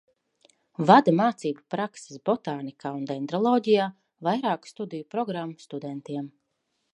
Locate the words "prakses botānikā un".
1.73-3.03